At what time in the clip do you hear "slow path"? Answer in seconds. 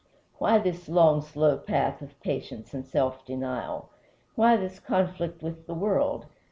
1.21-2.01